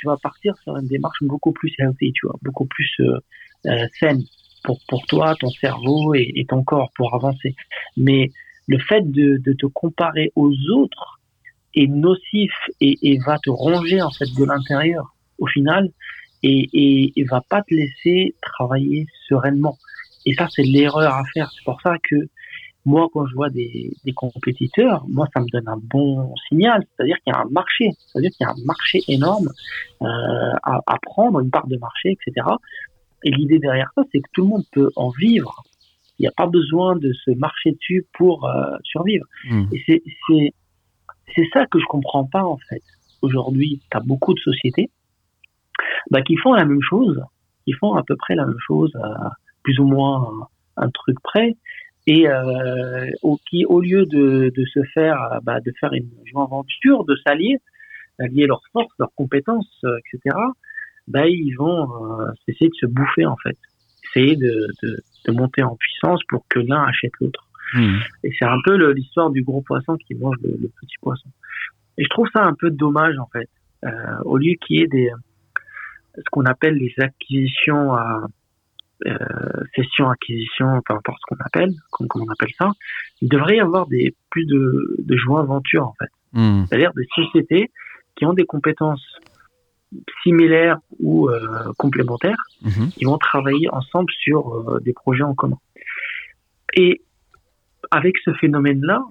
tu 0.00 0.06
vas 0.06 0.16
partir 0.16 0.56
sur 0.62 0.76
une 0.76 0.86
démarche 0.86 1.22
beaucoup 1.22 1.52
plus 1.52 1.72
healthy, 1.78 2.12
tu 2.12 2.26
vois, 2.26 2.36
beaucoup 2.42 2.64
plus 2.64 2.90
euh, 3.00 3.18
euh, 3.66 3.86
saine 3.98 4.22
pour, 4.64 4.80
pour 4.88 5.04
toi, 5.06 5.34
ton 5.38 5.50
cerveau 5.50 6.14
et, 6.14 6.46
ton 6.48 6.64
corps 6.64 6.90
pour 6.96 7.14
avancer. 7.14 7.54
Mais 7.96 8.30
le 8.66 8.78
fait 8.78 9.02
de, 9.10 9.36
de 9.38 9.52
te 9.52 9.66
comparer 9.66 10.32
aux 10.36 10.52
autres 10.74 11.20
est 11.74 11.86
nocif 11.86 12.52
et, 12.80 12.96
et, 13.02 13.18
va 13.18 13.38
te 13.38 13.50
ronger 13.50 14.00
en 14.00 14.10
fait 14.10 14.26
de 14.36 14.44
l'intérieur 14.44 15.14
au 15.38 15.46
final 15.46 15.90
et, 16.42 16.68
et, 16.72 17.12
et 17.16 17.24
va 17.24 17.42
pas 17.42 17.62
te 17.62 17.74
laisser 17.74 18.34
travailler 18.40 19.06
sereinement. 19.28 19.76
Et 20.24 20.34
ça, 20.34 20.48
c'est 20.50 20.62
l'erreur 20.62 21.14
à 21.14 21.22
faire. 21.34 21.50
C'est 21.54 21.64
pour 21.64 21.80
ça 21.82 21.96
que 22.02 22.16
moi, 22.90 23.08
quand 23.12 23.26
je 23.26 23.34
vois 23.34 23.50
des, 23.50 23.92
des, 24.04 24.12
compétiteurs, 24.12 25.04
moi, 25.08 25.26
ça 25.32 25.40
me 25.40 25.46
donne 25.52 25.68
un 25.68 25.80
bon 25.80 26.34
signal. 26.48 26.84
C'est-à-dire 26.90 27.16
qu'il 27.22 27.32
y 27.32 27.36
a 27.36 27.40
un 27.40 27.50
marché. 27.50 27.90
C'est-à-dire 28.06 28.30
qu'il 28.32 28.44
y 28.46 28.48
a 28.48 28.52
un 28.52 28.64
marché 28.64 29.00
énorme 29.08 29.48
euh, 30.02 30.06
à, 30.62 30.80
à, 30.86 30.96
prendre, 31.00 31.40
une 31.40 31.50
part 31.50 31.68
de 31.68 31.76
marché, 31.76 32.16
etc. 32.16 32.46
Et 33.24 33.30
l'idée 33.30 33.58
derrière 33.58 33.90
ça, 33.94 34.02
c'est 34.10 34.20
que 34.20 34.28
tout 34.32 34.42
le 34.42 34.48
monde 34.48 34.64
peut 34.72 34.90
en 34.96 35.10
vivre. 35.10 35.62
Il 36.18 36.22
n'y 36.22 36.28
a 36.28 36.32
pas 36.32 36.46
besoin 36.46 36.96
de 36.96 37.12
se 37.24 37.30
marcher 37.30 37.72
dessus 37.72 38.06
pour 38.14 38.44
euh, 38.44 38.76
survivre. 38.82 39.24
Mmh. 39.48 39.64
Et 39.72 40.02
c'est, 41.36 41.48
ça 41.52 41.66
que 41.66 41.78
je 41.78 41.86
comprends 41.86 42.24
pas, 42.24 42.44
en 42.44 42.58
fait. 42.68 42.82
Aujourd'hui, 43.22 43.80
tu 43.90 43.96
as 43.96 44.00
beaucoup 44.00 44.34
de 44.34 44.40
sociétés 44.40 44.90
bah, 46.10 46.22
qui 46.22 46.36
font 46.36 46.54
la 46.54 46.64
même 46.64 46.82
chose, 46.82 47.22
qui 47.64 47.72
font 47.72 47.94
à 47.94 48.02
peu 48.02 48.16
près 48.16 48.34
la 48.34 48.46
même 48.46 48.58
chose, 48.66 48.92
euh, 48.96 49.28
plus 49.62 49.78
ou 49.78 49.84
moins 49.84 50.48
un 50.76 50.90
truc 50.90 51.16
près, 51.22 51.56
et 52.06 52.28
euh, 52.28 53.10
au, 53.22 53.38
qui, 53.48 53.64
au 53.66 53.80
lieu 53.80 54.06
de, 54.06 54.52
de 54.54 54.64
se 54.66 54.80
faire, 54.94 55.40
bah, 55.42 55.60
de 55.60 55.72
faire 55.78 55.92
une 55.92 56.08
joint 56.26 56.44
aventure, 56.44 57.04
de 57.04 57.16
s'allier, 57.26 57.58
d'allier 58.18 58.46
leurs 58.46 58.62
forces, 58.72 58.92
leurs 58.98 59.14
compétences, 59.14 59.80
euh, 59.84 59.98
etc., 59.98 60.36
bah, 61.08 61.26
ils 61.26 61.54
vont 61.54 62.20
euh, 62.20 62.32
essayer 62.48 62.68
de 62.68 62.74
se 62.74 62.86
bouffer 62.86 63.26
en 63.26 63.36
fait, 63.36 63.58
essayer 64.04 64.36
de, 64.36 64.68
de, 64.82 65.02
de 65.26 65.32
monter 65.32 65.62
en 65.62 65.76
puissance 65.76 66.20
pour 66.28 66.46
que 66.48 66.60
l'un 66.60 66.82
achète 66.84 67.12
l'autre. 67.20 67.46
Mmh. 67.74 67.98
Et 68.24 68.32
c'est 68.38 68.44
un 68.44 68.58
peu 68.64 68.92
l'histoire 68.92 69.30
du 69.30 69.42
gros 69.42 69.62
poisson 69.62 69.96
qui 69.96 70.14
mange 70.14 70.36
le, 70.42 70.50
le, 70.60 70.68
petit 70.68 70.96
poisson. 71.00 71.28
Et 71.98 72.04
je 72.04 72.08
trouve 72.08 72.28
ça 72.32 72.42
un 72.42 72.54
peu 72.54 72.70
dommage 72.70 73.16
en 73.18 73.26
fait. 73.26 73.48
Euh, 73.84 74.18
au 74.24 74.36
lieu 74.36 74.54
qu'il 74.60 74.76
y 74.76 74.82
ait 74.82 74.88
des 74.88 75.10
ce 76.16 76.24
qu'on 76.32 76.44
appelle 76.44 76.74
les 76.74 76.92
acquisitions 76.98 77.94
à 77.94 78.26
euh, 79.06 79.16
session 79.74 80.10
acquisition, 80.10 80.80
peu 80.86 80.94
importe 80.94 81.18
ce 81.20 81.34
qu'on 81.34 81.44
appelle, 81.44 81.72
comme, 81.90 82.08
comme, 82.08 82.22
on 82.22 82.32
appelle 82.32 82.52
ça, 82.58 82.70
il 83.20 83.28
devrait 83.28 83.56
y 83.56 83.60
avoir 83.60 83.86
des 83.86 84.14
plus 84.30 84.46
de, 84.46 84.96
de 84.98 85.16
joint 85.16 85.40
aventure 85.40 85.86
en 85.86 85.94
fait. 85.98 86.10
Mmh. 86.32 86.66
C'est-à-dire 86.66 86.92
des 86.94 87.06
sociétés 87.14 87.70
qui 88.16 88.24
ont 88.26 88.32
des 88.32 88.44
compétences 88.44 89.04
similaires 90.22 90.78
ou 91.00 91.28
euh, 91.28 91.72
complémentaires, 91.78 92.42
mmh. 92.62 92.88
qui 92.88 93.04
vont 93.04 93.18
travailler 93.18 93.68
ensemble 93.72 94.10
sur 94.22 94.54
euh, 94.54 94.80
des 94.80 94.92
projets 94.92 95.24
en 95.24 95.34
commun. 95.34 95.58
Et 96.74 97.02
avec 97.90 98.16
ce 98.24 98.32
phénomène-là, 98.34 99.02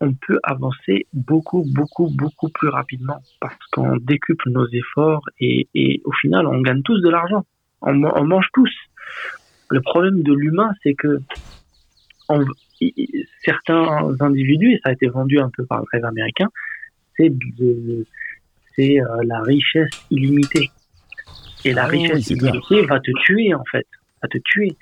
on 0.00 0.14
peut 0.14 0.38
avancer 0.42 1.06
beaucoup, 1.12 1.64
beaucoup, 1.74 2.08
beaucoup 2.10 2.48
plus 2.48 2.68
rapidement 2.68 3.20
parce 3.40 3.56
qu'on 3.72 3.96
décuple 3.98 4.50
nos 4.50 4.66
efforts 4.68 5.22
et, 5.38 5.68
et, 5.74 6.00
au 6.04 6.12
final, 6.12 6.46
on 6.46 6.60
gagne 6.62 6.82
tous 6.82 7.00
de 7.00 7.08
l'argent. 7.08 7.44
On, 7.82 8.02
on, 8.04 8.24
mange 8.24 8.48
tous. 8.52 8.70
Le 9.70 9.80
problème 9.80 10.22
de 10.22 10.32
l'humain, 10.32 10.72
c'est 10.82 10.94
que 10.94 11.20
on, 12.28 12.44
certains 13.44 14.14
individus, 14.20 14.74
et 14.74 14.80
ça 14.82 14.90
a 14.90 14.92
été 14.92 15.06
vendu 15.08 15.38
un 15.38 15.50
peu 15.56 15.64
par 15.64 15.80
le 15.80 15.86
rêve 15.92 16.04
américain, 16.04 16.48
c'est 17.16 17.32
c'est 18.76 19.00
euh, 19.00 19.06
la 19.24 19.40
richesse 19.42 19.90
illimitée. 20.10 20.70
Et 21.64 21.72
la 21.72 21.84
Ah 21.84 21.86
richesse 21.86 22.28
oui, 22.30 22.36
illimitée 22.36 22.86
va 22.86 23.00
te 23.00 23.10
tuer, 23.24 23.54
en 23.54 23.64
fait. 23.64 23.86
Va 24.22 24.28
te 24.28 24.38
tuer. 24.38 24.76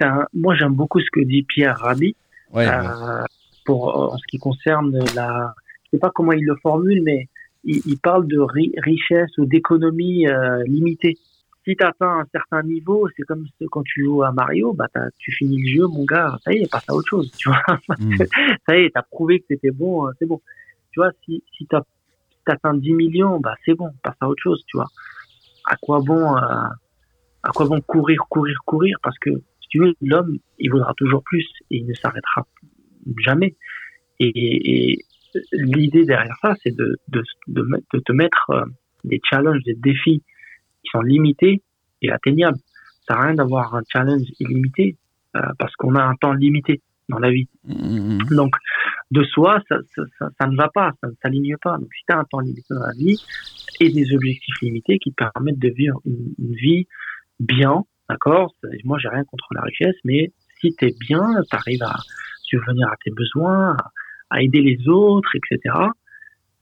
Un, 0.00 0.24
moi, 0.34 0.54
j'aime 0.54 0.74
beaucoup 0.74 1.00
ce 1.00 1.10
que 1.12 1.20
dit 1.20 1.42
Pierre 1.42 1.78
Rabhi. 1.78 2.16
Ouais, 2.52 2.66
euh, 2.66 3.24
pour 3.64 4.12
en 4.12 4.16
ce 4.16 4.26
qui 4.28 4.38
concerne 4.38 4.96
la, 5.14 5.54
je 5.84 5.90
sais 5.96 5.98
pas 5.98 6.10
comment 6.14 6.32
il 6.32 6.44
le 6.44 6.56
formule, 6.62 7.02
mais 7.02 7.28
il, 7.64 7.80
il 7.84 7.98
parle 7.98 8.26
de 8.28 8.38
ri 8.38 8.72
richesse 8.78 9.36
ou 9.38 9.46
d'économie 9.46 10.28
euh, 10.28 10.62
limitée. 10.64 11.18
Si 11.66 11.74
tu 11.74 11.84
atteins 11.84 12.20
un 12.20 12.26
certain 12.30 12.62
niveau, 12.62 13.08
c'est 13.16 13.24
comme 13.24 13.44
quand 13.72 13.82
tu 13.82 14.04
joues 14.04 14.22
à 14.22 14.30
Mario, 14.30 14.72
bah 14.72 14.86
tu 15.18 15.32
finis 15.32 15.60
le 15.60 15.80
jeu, 15.80 15.86
mon 15.88 16.04
gars, 16.04 16.38
ça 16.44 16.52
y 16.52 16.58
est, 16.58 16.70
passe 16.70 16.88
à 16.88 16.94
autre 16.94 17.08
chose, 17.08 17.30
tu 17.36 17.48
vois. 17.48 17.62
Mm. 17.98 18.16
ça 18.68 18.78
y 18.78 18.84
est, 18.84 18.90
t'as 18.94 19.02
prouvé 19.02 19.40
que 19.40 19.46
c'était 19.48 19.70
bon, 19.70 20.08
c'est 20.18 20.26
bon. 20.26 20.40
Tu 20.92 21.00
vois, 21.00 21.10
si 21.24 21.42
si 21.56 21.66
atteint 22.46 22.74
10 22.74 22.92
millions, 22.92 23.40
bah 23.40 23.56
c'est 23.64 23.74
bon, 23.74 23.90
passe 24.04 24.14
à 24.20 24.28
autre 24.28 24.42
chose, 24.42 24.62
tu 24.68 24.76
vois. 24.76 24.86
À 25.64 25.76
quoi 25.76 26.00
bon, 26.00 26.36
euh, 26.36 26.40
à 27.42 27.50
quoi 27.52 27.66
bon 27.66 27.80
courir, 27.80 28.22
courir, 28.28 28.56
courir, 28.64 28.96
parce 29.02 29.18
que 29.18 29.30
si 29.60 29.68
tu 29.68 29.80
veux, 29.80 29.94
l'homme, 30.00 30.38
il 30.58 30.70
voudra 30.70 30.94
toujours 30.94 31.24
plus 31.24 31.46
et 31.70 31.78
il 31.78 31.86
ne 31.86 31.94
s'arrêtera 31.94 32.46
jamais. 33.24 33.56
Et, 34.20 34.92
et 34.92 35.04
l'idée 35.52 36.04
derrière 36.04 36.36
ça, 36.42 36.54
c'est 36.62 36.74
de, 36.74 36.96
de, 37.08 37.22
de, 37.48 37.66
de, 37.92 37.98
te 37.98 38.12
mettre 38.12 38.50
euh, 38.50 38.64
des 39.04 39.20
challenges, 39.28 39.62
des 39.64 39.74
défis 39.74 40.22
qui 40.86 40.90
sont 40.92 41.02
limités 41.02 41.62
et 42.02 42.10
atteignables. 42.10 42.58
Ça 43.06 43.14
n'a 43.14 43.26
rien 43.26 43.34
d'avoir 43.34 43.74
un 43.74 43.82
challenge 43.88 44.26
illimité 44.40 44.96
euh, 45.36 45.40
parce 45.58 45.74
qu'on 45.76 45.94
a 45.94 46.02
un 46.02 46.14
temps 46.14 46.32
limité 46.32 46.80
dans 47.08 47.18
la 47.18 47.30
vie. 47.30 47.48
Mmh. 47.64 48.34
Donc, 48.34 48.54
de 49.10 49.22
soi, 49.22 49.60
ça, 49.68 49.76
ça, 49.94 50.02
ça, 50.18 50.28
ça 50.38 50.46
ne 50.48 50.56
va 50.56 50.68
pas, 50.68 50.92
ça 51.00 51.08
ne 51.08 51.12
s'aligne 51.22 51.56
pas. 51.62 51.78
Donc, 51.78 51.88
si 51.94 52.04
tu 52.08 52.14
as 52.14 52.18
un 52.18 52.24
temps 52.24 52.40
limité 52.40 52.66
dans 52.70 52.86
la 52.86 52.92
vie 52.92 53.16
et 53.80 53.90
des 53.90 54.14
objectifs 54.14 54.60
limités 54.62 54.98
qui 54.98 55.12
te 55.12 55.16
permettent 55.16 55.58
de 55.58 55.68
vivre 55.68 56.00
une, 56.04 56.34
une 56.38 56.54
vie 56.54 56.86
bien, 57.38 57.84
d'accord? 58.08 58.54
Moi, 58.84 58.98
j'ai 58.98 59.08
rien 59.08 59.24
contre 59.24 59.46
la 59.52 59.62
richesse, 59.62 59.96
mais 60.04 60.32
si 60.60 60.74
tu 60.74 60.86
es 60.86 60.94
bien, 60.98 61.22
tu 61.48 61.56
arrives 61.56 61.82
à 61.82 61.94
subvenir 62.42 62.88
à 62.88 62.96
tes 63.04 63.10
besoins, 63.10 63.76
à 64.30 64.42
aider 64.42 64.60
les 64.60 64.88
autres, 64.88 65.30
etc. 65.36 65.74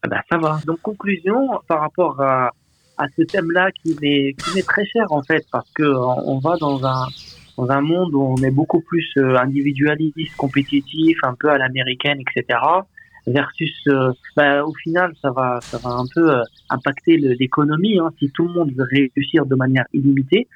Eh 0.05 0.09
ben, 0.09 0.21
ça 0.31 0.37
va. 0.37 0.59
Donc, 0.67 0.81
conclusion 0.83 1.61
par 1.67 1.81
rapport 1.81 2.21
à, 2.21 2.51
à 2.97 3.07
ce 3.17 3.23
thème-là 3.23 3.71
qui 3.73 3.97
m'est 4.01 4.35
qui 4.35 4.63
très 4.63 4.87
cher 4.87 5.07
en 5.11 5.23
fait, 5.23 5.45
parce 5.51 5.71
que 5.73 5.85
on 5.85 6.39
va 6.39 6.57
dans 6.57 6.85
un 6.85 7.07
dans 7.57 7.71
un 7.71 7.81
monde 7.81 8.15
où 8.15 8.23
on 8.23 8.37
est 8.43 8.51
beaucoup 8.51 8.81
plus 8.81 9.07
euh, 9.17 9.37
individualiste, 9.37 10.37
compétitif, 10.37 11.19
un 11.23 11.35
peu 11.35 11.51
à 11.51 11.59
l'américaine, 11.59 12.19
etc. 12.21 12.59
Versus, 13.27 13.73
euh, 13.87 14.13
bah, 14.37 14.65
au 14.65 14.75
final, 14.75 15.13
ça 15.23 15.31
va, 15.31 15.61
ça 15.63 15.79
va 15.79 15.91
un 15.91 16.05
peu 16.15 16.37
euh, 16.37 16.43
impacter 16.71 17.17
l'économie. 17.17 17.99
Hein. 17.99 18.11
Si 18.19 18.31
tout 18.31 18.47
le 18.47 18.53
monde 18.53 18.73
veut 18.73 18.87
réussir 18.91 19.47
de 19.47 19.55
manière 19.55 19.87
illimitée, 19.93 20.49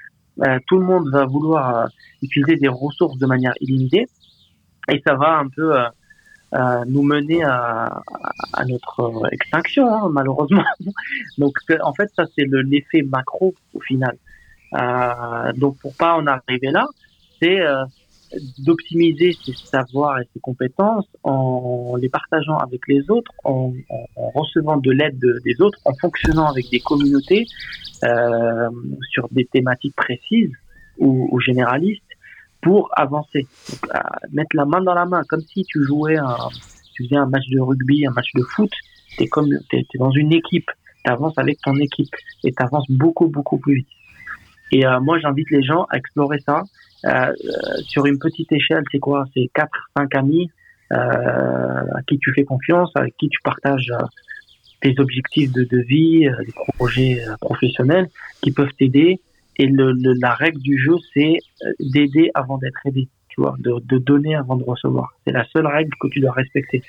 tout 0.68 0.78
le 0.78 0.84
monde 0.84 1.10
va 1.10 1.26
vouloir 1.26 1.88
utiliser 2.22 2.54
des 2.54 2.68
ressources 2.68 3.18
de 3.18 3.26
manière 3.26 3.54
illimitée, 3.60 4.06
et 4.88 5.02
ça 5.04 5.16
va 5.16 5.38
un 5.38 5.48
peu 5.48 5.74
euh, 6.54 6.84
nous 6.86 7.02
mener 7.02 7.42
à, 7.44 8.02
notre 8.66 9.28
extinction, 9.32 9.86
hein, 9.92 10.08
malheureusement. 10.10 10.64
Donc, 11.38 11.58
en 11.82 11.92
fait, 11.92 12.10
ça 12.16 12.24
c'est 12.34 12.46
l'effet 12.46 13.02
macro 13.02 13.54
au 13.74 13.80
final. 13.80 14.16
Euh, 14.74 15.52
donc, 15.54 15.78
pour 15.78 15.94
pas 15.94 16.14
en 16.14 16.26
arriver 16.26 16.70
là, 16.70 16.86
c'est 17.40 17.60
euh, 17.60 17.84
d'optimiser 18.58 19.32
ses 19.32 19.54
savoirs 19.54 20.20
et 20.20 20.28
ses 20.34 20.40
compétences 20.40 21.06
en 21.22 21.96
les 21.96 22.10
partageant 22.10 22.58
avec 22.58 22.82
les 22.86 23.10
autres, 23.10 23.32
en, 23.44 23.72
recevant 24.34 24.76
de 24.76 24.90
l'aide 24.90 25.18
de, 25.18 25.40
des 25.44 25.60
autres, 25.62 25.78
en 25.86 25.94
fonctionnant 25.94 26.50
avec 26.50 26.68
des 26.70 26.80
communautés 26.80 27.46
sur 29.10 29.28
des 29.30 29.46
thématiques 29.46 29.96
précises 29.96 30.52
ou 30.98 31.40
généralistes 31.40 32.02
pour 32.60 32.90
avancer. 32.96 33.46
Donc, 33.70 33.92
mettre 34.32 34.56
la 34.56 34.64
main 34.64 34.80
dans 34.80 34.94
la 34.94 35.06
main, 35.06 35.22
comme 35.28 35.40
si 35.40 35.64
tu 35.64 35.84
jouais 35.84 36.16
un, 36.16 36.36
tu 36.94 37.04
faisais 37.04 37.16
un 37.16 37.26
match 37.26 37.46
de 37.50 37.60
rugby, 37.60 38.06
un 38.06 38.10
match 38.10 38.30
de 38.34 38.42
foot, 38.42 38.70
t'es 39.16 39.26
comme, 39.26 39.48
t'es, 39.70 39.78
es 39.78 39.98
dans 39.98 40.10
une 40.10 40.32
équipe, 40.32 40.70
tu 41.04 41.10
avances 41.10 41.38
avec 41.38 41.60
ton 41.60 41.76
équipe 41.76 42.14
et 42.44 42.52
tu 42.52 42.62
avances 42.62 42.90
beaucoup, 42.90 43.28
beaucoup 43.28 43.58
plus 43.58 43.76
vite. 43.76 43.88
Et 44.72 44.84
euh, 44.84 45.00
moi, 45.00 45.18
j'invite 45.18 45.50
les 45.50 45.62
gens 45.62 45.84
à 45.90 45.96
explorer 45.96 46.40
ça 46.40 46.62
euh, 47.04 47.08
euh 47.08 47.32
sur 47.86 48.06
une 48.06 48.18
petite 48.18 48.50
échelle. 48.52 48.82
C'est 48.90 48.98
quoi? 48.98 49.24
C'est 49.34 49.48
4, 49.54 49.70
5 49.96 50.14
amis 50.16 50.50
euh, 50.92 50.96
à 50.96 52.02
qui 52.06 52.18
tu 52.18 52.32
fais 52.34 52.44
confiance, 52.44 52.90
avec 52.94 53.16
qui 53.16 53.28
tu 53.28 53.40
partages 53.42 53.92
tes 54.80 54.94
objectifs 54.98 55.52
de, 55.52 55.64
de 55.64 55.78
vie, 55.78 56.20
des 56.20 56.52
projets 56.74 57.24
professionnels 57.40 58.08
qui 58.42 58.52
peuvent 58.52 58.72
t'aider. 58.78 59.20
Et 59.58 59.66
le, 59.66 59.92
le, 59.92 60.14
la 60.20 60.34
règle 60.34 60.60
du 60.60 60.78
jeu, 60.78 60.96
c'est 61.14 61.38
d'aider 61.80 62.30
avant 62.34 62.58
d'être 62.58 62.78
aidé, 62.86 63.08
tu 63.28 63.40
vois, 63.40 63.56
de, 63.58 63.80
de 63.80 63.98
donner 63.98 64.36
avant 64.36 64.56
de 64.56 64.64
recevoir. 64.64 65.14
C'est 65.26 65.32
la 65.32 65.44
seule 65.46 65.66
règle 65.66 65.90
que 66.00 66.08
tu 66.08 66.20
dois 66.20 66.32
respecter. 66.32 66.82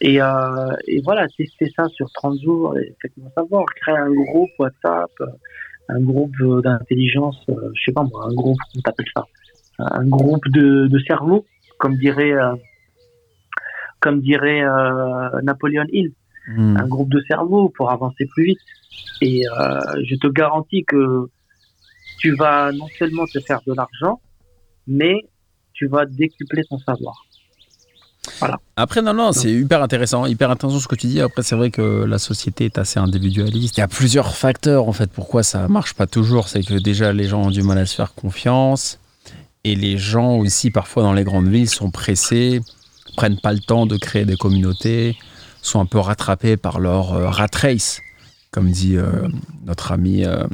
Et, 0.00 0.20
euh, 0.20 0.76
et 0.86 1.00
voilà, 1.02 1.26
tester 1.36 1.72
ça 1.74 1.88
sur 1.88 2.10
30 2.12 2.40
jours, 2.40 2.76
faites-moi 3.02 3.30
savoir, 3.34 3.64
créer 3.66 3.96
un 3.96 4.12
groupe 4.12 4.50
WhatsApp, 4.58 5.10
un 5.88 6.00
groupe 6.00 6.36
d'intelligence, 6.62 7.42
euh, 7.48 7.70
je 7.74 7.84
sais 7.86 7.92
pas 7.92 8.04
moi, 8.04 8.26
un 8.26 8.34
groupe, 8.34 8.58
comment 8.72 8.82
t'appelles 8.82 9.10
ça? 9.14 9.24
Un 9.78 10.06
groupe 10.06 10.46
de, 10.48 10.86
de 10.86 10.98
cerveau, 11.00 11.46
comme 11.78 11.96
dirait, 11.96 12.32
euh, 12.32 12.54
comme 14.00 14.20
dirait 14.20 14.62
euh, 14.62 15.40
Napoléon 15.42 15.86
Hill. 15.92 16.12
Hmm. 16.48 16.76
Un 16.76 16.86
groupe 16.86 17.10
de 17.10 17.20
cerveau 17.28 17.68
pour 17.70 17.90
avancer 17.90 18.26
plus 18.26 18.44
vite. 18.44 18.58
Et 19.20 19.42
euh, 19.46 19.80
je 20.04 20.16
te 20.16 20.26
garantis 20.28 20.84
que 20.84 21.28
tu 22.18 22.34
vas 22.34 22.72
non 22.72 22.86
seulement 22.98 23.26
te 23.26 23.40
faire 23.40 23.60
de 23.66 23.72
l'argent, 23.72 24.20
mais 24.86 25.14
tu 25.72 25.86
vas 25.86 26.06
décupler 26.06 26.62
ton 26.68 26.78
savoir. 26.78 27.24
Après, 28.76 29.02
non, 29.02 29.14
non, 29.14 29.32
c'est 29.32 29.50
hyper 29.50 29.82
intéressant, 29.82 30.26
hyper 30.26 30.50
intéressant 30.50 30.78
ce 30.78 30.88
que 30.88 30.94
tu 30.94 31.06
dis. 31.06 31.20
Après, 31.20 31.42
c'est 31.42 31.56
vrai 31.56 31.70
que 31.70 32.04
la 32.04 32.18
société 32.18 32.66
est 32.66 32.78
assez 32.78 32.98
individualiste. 33.00 33.76
Il 33.78 33.80
y 33.80 33.82
a 33.82 33.88
plusieurs 33.88 34.34
facteurs, 34.34 34.88
en 34.88 34.92
fait, 34.92 35.10
pourquoi 35.10 35.42
ça 35.42 35.66
marche 35.68 35.94
pas 35.94 36.06
toujours. 36.06 36.48
C'est 36.48 36.62
que 36.62 36.74
déjà, 36.74 37.12
les 37.12 37.24
gens 37.24 37.44
ont 37.44 37.50
du 37.50 37.62
mal 37.62 37.78
à 37.78 37.86
se 37.86 37.94
faire 37.94 38.14
confiance. 38.14 38.98
Et 39.64 39.74
les 39.74 39.98
gens 39.98 40.36
aussi, 40.36 40.70
parfois, 40.70 41.02
dans 41.02 41.12
les 41.12 41.24
grandes 41.24 41.48
villes, 41.48 41.68
sont 41.68 41.90
pressés, 41.90 42.60
prennent 43.16 43.40
pas 43.40 43.52
le 43.52 43.60
temps 43.60 43.86
de 43.86 43.96
créer 43.96 44.24
des 44.24 44.36
communautés, 44.36 45.16
sont 45.62 45.80
un 45.80 45.86
peu 45.86 45.98
rattrapés 45.98 46.56
par 46.56 46.78
leur 46.78 47.14
euh, 47.14 47.28
rat 47.28 47.48
race, 47.54 48.00
comme 48.50 48.70
dit 48.70 48.96
euh, 48.96 49.28
notre 49.66 49.92
ami 49.92 50.24
euh, 50.24 50.44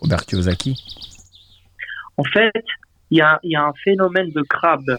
Robert 0.00 0.24
Kiyosaki. 0.26 0.76
En 2.16 2.24
fait, 2.24 2.64
il 3.10 3.18
y 3.18 3.22
a, 3.22 3.40
un 3.42 3.72
phénomène 3.84 4.30
de 4.30 4.42
crabe 4.42 4.98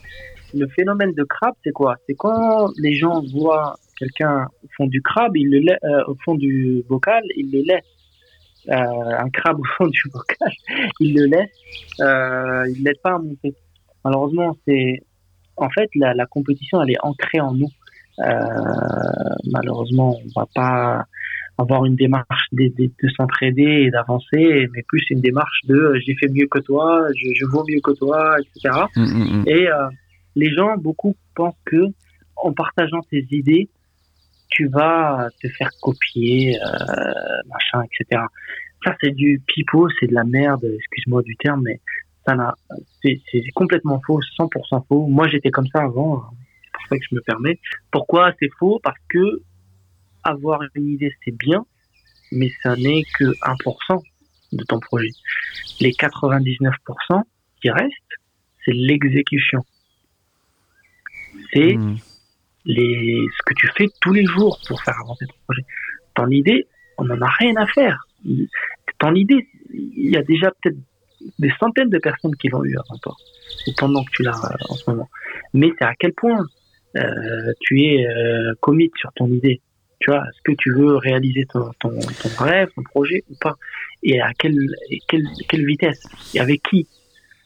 le 0.53 0.67
phénomène 0.67 1.13
de 1.13 1.23
crabe, 1.23 1.53
c'est 1.63 1.71
quoi? 1.71 1.95
C'est 2.07 2.15
quand 2.15 2.71
les 2.77 2.93
gens 2.95 3.21
voient 3.33 3.77
quelqu'un 3.97 4.47
au 4.63 4.67
fond 4.75 4.87
du 4.87 5.01
crabe, 5.01 5.35
ils 5.37 5.49
le 5.49 5.71
euh, 5.71 6.03
au 6.07 6.15
fond 6.25 6.35
du 6.35 6.83
bocal, 6.89 7.23
ils 7.35 7.51
le 7.51 7.61
laissent. 7.61 7.83
Euh, 8.69 8.73
un 8.73 9.29
crabe 9.29 9.59
au 9.59 9.63
fond 9.77 9.87
du 9.87 10.01
bocal, 10.13 10.51
ils 10.99 11.15
le 11.15 11.25
laissent, 11.25 11.49
euh, 12.01 12.63
ils 12.69 12.79
ne 12.79 12.85
l'aident 12.85 13.01
pas 13.01 13.15
à 13.15 13.17
monter. 13.17 13.55
Malheureusement, 14.03 14.55
c'est 14.67 15.01
en 15.57 15.69
fait 15.69 15.89
la, 15.95 16.25
compétition, 16.25 16.81
elle 16.81 16.91
est 16.91 17.01
ancrée 17.03 17.39
en 17.39 17.53
nous. 17.53 17.69
Euh, 18.19 18.33
malheureusement, 19.51 20.17
on 20.23 20.39
va 20.39 20.47
pas 20.53 21.05
avoir 21.61 21.85
une 21.85 21.95
démarche 21.95 22.47
de, 22.51 22.65
de, 22.77 22.91
de 23.01 23.09
s'entraider 23.15 23.85
et 23.85 23.91
d'avancer, 23.91 24.67
mais 24.73 24.83
plus 24.87 25.03
une 25.09 25.21
démarche 25.21 25.59
de 25.65 25.99
j'ai 26.05 26.15
fait 26.15 26.27
mieux 26.29 26.47
que 26.47 26.59
toi, 26.59 27.07
je, 27.15 27.29
je 27.33 27.45
vaux 27.45 27.63
mieux 27.67 27.79
que 27.83 27.91
toi, 27.91 28.35
etc. 28.39 28.85
Mmh, 28.95 29.01
mmh, 29.01 29.41
mmh. 29.41 29.43
Et 29.47 29.67
euh, 29.67 29.89
les 30.35 30.53
gens, 30.53 30.75
beaucoup 30.77 31.15
pensent 31.35 31.55
que 31.65 31.85
en 32.35 32.53
partageant 32.53 33.01
tes 33.09 33.25
idées, 33.31 33.69
tu 34.49 34.67
vas 34.67 35.29
te 35.41 35.47
faire 35.49 35.69
copier, 35.81 36.57
euh, 36.59 37.13
machin, 37.47 37.83
etc. 37.83 38.23
Ça, 38.83 38.95
c'est 38.99 39.11
du 39.11 39.41
pipeau, 39.45 39.87
c'est 39.99 40.07
de 40.07 40.13
la 40.13 40.23
merde, 40.23 40.65
excuse-moi 40.65 41.21
du 41.21 41.35
terme, 41.37 41.61
mais 41.63 41.79
ça 42.25 42.35
n'a, 42.35 42.53
c'est, 43.01 43.21
complètement 43.55 44.01
faux, 44.05 44.19
100% 44.39 44.85
faux. 44.87 45.07
Moi, 45.07 45.27
j'étais 45.27 45.51
comme 45.51 45.67
ça 45.67 45.81
avant, 45.83 46.17
hein. 46.17 46.29
c'est 46.63 46.71
pour 46.73 46.87
ça 46.89 46.97
que 46.97 47.05
je 47.09 47.15
me 47.15 47.21
permets. 47.21 47.59
Pourquoi 47.91 48.33
c'est 48.39 48.49
faux? 48.59 48.79
Parce 48.83 48.99
que 49.09 49.41
avoir 50.23 50.61
une 50.75 50.89
idée, 50.89 51.13
c'est 51.23 51.35
bien, 51.35 51.65
mais 52.31 52.51
ça 52.63 52.75
n'est 52.75 53.03
que 53.17 53.25
1% 53.25 54.01
de 54.53 54.63
ton 54.65 54.79
projet. 54.79 55.09
Les 55.79 55.91
99% 55.91 57.23
qui 57.61 57.69
restent, 57.69 57.93
c'est 58.65 58.73
l'exécution 58.73 59.63
c'est 61.53 61.75
hmm. 61.75 61.95
les, 62.65 63.25
ce 63.37 63.43
que 63.45 63.53
tu 63.55 63.67
fais 63.77 63.87
tous 63.99 64.13
les 64.13 64.25
jours 64.25 64.59
pour 64.67 64.81
faire 64.81 64.95
avancer 65.01 65.25
ton 65.25 65.35
projet. 65.45 65.65
Ton 66.15 66.27
idée, 66.27 66.67
on 66.97 67.05
n'en 67.05 67.21
a 67.21 67.29
rien 67.39 67.55
à 67.57 67.67
faire. 67.67 68.05
Ton 68.99 69.15
idée, 69.15 69.47
il 69.73 70.11
y 70.11 70.17
a 70.17 70.23
déjà 70.23 70.51
peut-être 70.61 70.77
des 71.39 71.51
centaines 71.59 71.89
de 71.89 71.99
personnes 71.99 72.35
qui 72.35 72.49
l'ont 72.49 72.63
eu 72.63 72.75
avant 72.77 72.97
toi, 72.97 73.15
ou 73.67 73.71
pendant 73.77 74.03
que 74.03 74.11
tu 74.11 74.23
l'as 74.23 74.37
euh, 74.45 74.69
en 74.69 74.75
ce 74.75 74.89
moment. 74.89 75.09
Mais 75.53 75.71
c'est 75.77 75.85
à 75.85 75.93
quel 75.95 76.13
point 76.13 76.43
euh, 76.97 77.53
tu 77.61 77.81
es 77.81 78.07
euh, 78.07 78.53
commit 78.59 78.91
sur 78.95 79.11
ton 79.13 79.27
idée? 79.27 79.61
Tu 80.01 80.09
vois, 80.09 80.23
est-ce 80.27 80.41
que 80.43 80.51
tu 80.57 80.73
veux 80.73 80.97
réaliser 80.97 81.45
ton, 81.45 81.71
ton, 81.79 81.97
rêve, 82.39 82.69
ton 82.75 82.83
projet 82.83 83.23
ou 83.29 83.35
pas? 83.39 83.55
Et 84.03 84.19
à 84.19 84.33
quelle, 84.33 84.57
quelle, 85.07 85.27
quelle 85.47 85.65
vitesse? 85.65 86.03
Et 86.33 86.39
avec 86.39 86.63
qui? 86.63 86.87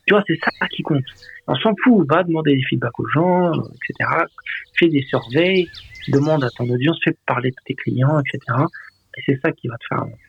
Tu 0.08 0.14
vois, 0.14 0.24
c'est 0.26 0.38
ça 0.38 0.68
qui 0.68 0.82
compte. 0.82 1.04
On 1.48 1.56
s'en 1.56 1.74
fout, 1.84 2.08
va 2.10 2.24
demander 2.24 2.56
des 2.56 2.64
feedbacks 2.64 3.00
aux 3.00 3.08
gens, 3.08 3.52
etc. 3.54 4.10
Fais 4.74 4.88
des 4.88 5.02
surveilles, 5.04 5.70
demande 6.08 6.44
à 6.44 6.50
ton 6.50 6.68
audience, 6.70 6.98
fais 7.04 7.16
parler 7.26 7.52
de 7.52 7.56
tes 7.66 7.76
clients, 7.76 8.20
etc. 8.20 8.40
Et 9.18 9.22
c'est 9.26 9.40
ça 9.42 9.52
qui 9.52 9.68
va 9.68 9.78
te 9.78 9.86
faire 9.88 10.00
avancer. 10.00 10.25